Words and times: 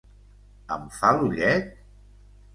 Em 0.75 0.87
fa 0.95 1.11
l'ullet? 1.19 1.71